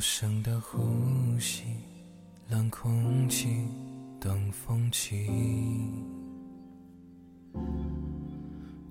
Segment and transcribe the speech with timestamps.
[0.00, 0.78] 无声的呼
[1.38, 1.64] 吸，
[2.48, 3.66] 冷空气，
[4.18, 5.28] 等风起。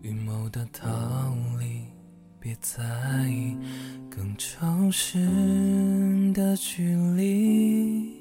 [0.04, 0.88] 预谋的逃
[1.59, 1.82] 离，
[2.40, 2.84] 别在
[3.27, 3.58] 意
[4.08, 8.16] 更潮湿的距离。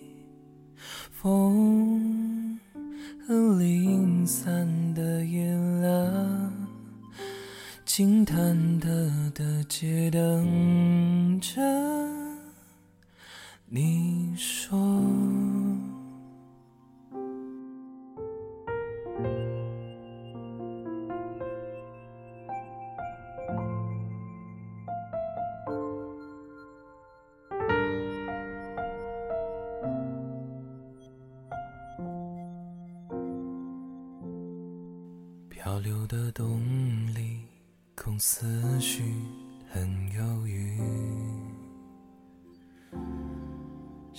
[1.10, 2.58] 风
[3.26, 6.50] 和零散的夜了，
[7.84, 11.60] 静忐忑的街灯着
[13.70, 14.78] 你说。
[35.50, 36.58] 漂流的动
[37.14, 37.42] 力，
[37.94, 39.02] 空思绪
[39.68, 40.80] 很忧郁。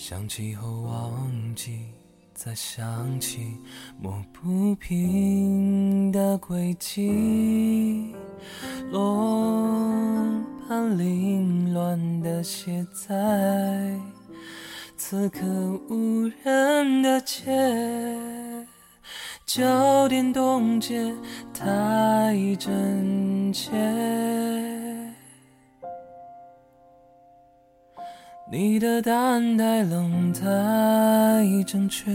[0.01, 1.81] 想起后忘记，
[2.33, 3.57] 再想起，
[4.01, 8.15] 抹不平的轨迹。
[8.91, 10.25] 罗
[10.65, 13.93] 盘凌乱的写在
[14.95, 15.45] 此刻
[15.89, 17.45] 无人的街。
[19.45, 21.13] 焦点冻结
[21.53, 23.69] 太真切，
[28.51, 30.41] 你的答案太冷太
[31.67, 32.11] 正确，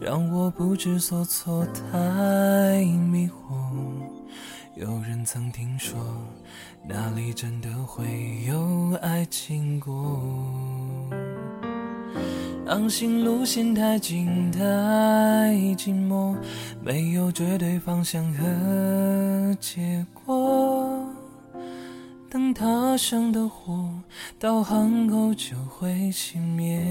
[0.00, 3.32] 让我不知所措太迷惑。
[4.76, 5.98] 有人曾听说，
[6.88, 8.06] 那里真的会
[8.48, 9.92] 有爱经过。
[12.66, 14.60] 航行路线太近太
[15.76, 16.34] 寂寞，
[16.82, 20.97] 没有绝对方向和结果。
[22.30, 23.90] 等踏上的火，
[24.38, 26.84] 导航后就会熄灭。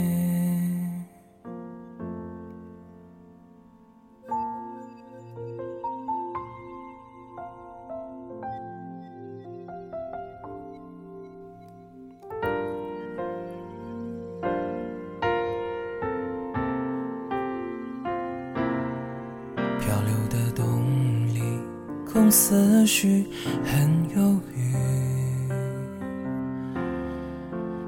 [22.11, 23.27] 空思绪
[23.63, 23.96] 很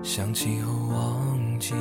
[0.01, 1.73] 想起后忘记，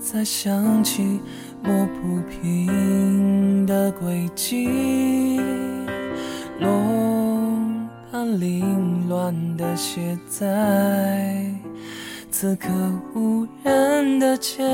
[0.00, 1.20] 再想起，
[1.62, 5.40] 抹不平的轨迹。
[6.58, 11.44] 弄盘凌乱的写在
[12.30, 12.68] 此刻
[13.14, 14.64] 无人的街。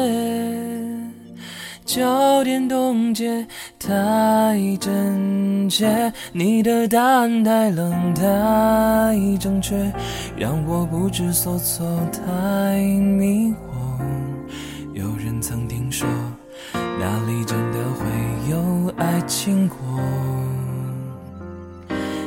[1.84, 3.47] 焦点冻结
[3.78, 8.22] 太真切，你的答案太冷太
[9.39, 9.93] 正确，
[10.34, 14.03] 让我不知所措太迷惑。
[14.94, 16.09] 有人曾听说，
[16.73, 19.77] 那里真的会有爱情过。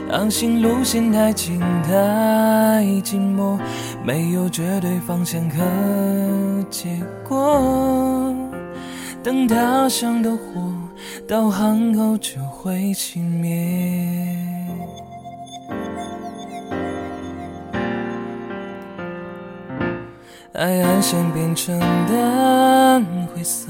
[0.09, 3.59] 航行路线太近太寂寞，
[4.05, 6.87] 没有绝对方向和结
[7.27, 8.36] 果。
[9.27, 10.39] 等踏上的火，
[11.27, 13.45] 到巷口就会熄灭。
[20.53, 21.77] 爱暗线变成
[22.07, 23.03] 淡
[23.35, 23.69] 灰色，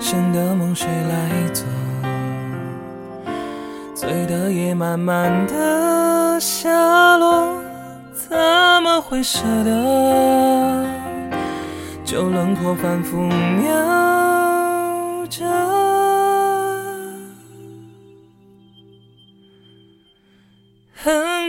[0.00, 1.64] 剩的梦谁来做？
[3.94, 7.62] 醉的夜慢慢的下落，
[8.12, 8.36] 怎
[8.82, 10.84] 么会舍得？
[12.04, 14.23] 旧轮廓反复描。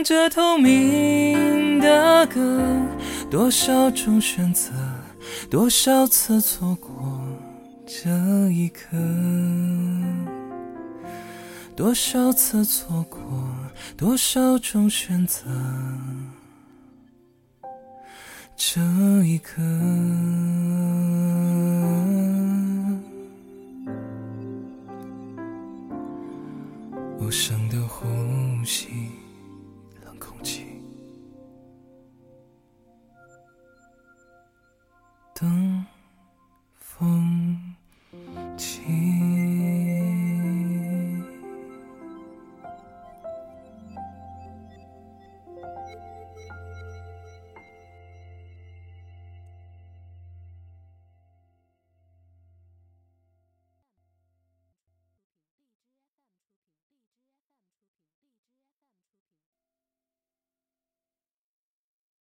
[0.08, 2.62] 这透明的歌，
[3.28, 4.70] 多少种选择，
[5.50, 7.20] 多少次错过
[7.84, 8.08] 这
[8.52, 8.96] 一刻，
[11.74, 13.20] 多少次错过，
[13.96, 15.42] 多少种选择，
[18.54, 18.80] 这
[19.24, 19.60] 一刻。
[27.18, 27.65] 无声。